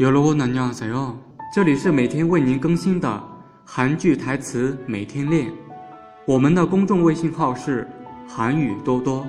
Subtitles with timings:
[0.00, 1.14] 여러분안녕하세요，
[1.54, 3.22] 这里是每天为您更新的
[3.66, 5.52] 韩剧台词每天练。
[6.26, 7.86] 我们的公众微信号是
[8.26, 9.26] 韩语多多。